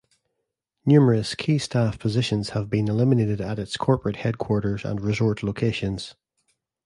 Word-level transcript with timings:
Numerous 0.83 1.35
key 1.35 1.59
staff 1.59 1.99
positions 1.99 2.49
have 2.57 2.71
been 2.71 2.87
eliminated 2.89 3.39
at 3.39 3.59
its 3.59 3.77
corporate 3.77 4.15
headquarters 4.15 4.83
and 4.83 4.99
resort 4.99 5.43
locations. 5.43 6.15